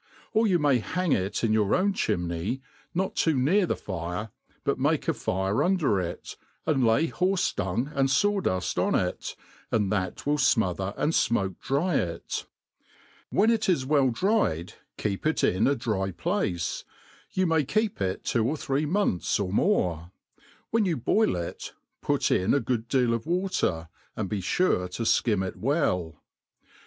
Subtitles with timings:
[0.33, 2.59] or you may hang it in your own chimney,
[2.95, 4.31] not too near the fire,
[4.63, 6.35] but make a fire under it,
[6.65, 9.35] and lay horfe dung and faw duft on it,
[9.71, 12.47] and that will fmother and finoke dry it;
[13.29, 16.83] when it is well dried keep it in a dry place;
[17.33, 20.09] you may keep it two or three months, or more:
[20.71, 25.03] when you boil it put in a good deal of water, and be fure to
[25.03, 26.15] fkim it well.